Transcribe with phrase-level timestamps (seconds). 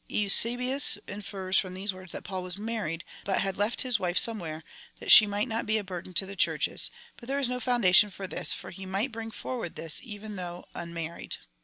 [0.09, 4.63] Eusebius infers from these words that Paul was married, but had left his wife somewhere,
[4.97, 8.09] that she might not be a burden to the Churches, but there is no foundation
[8.09, 11.37] for this, for he might bring for ward this, even though unmarried.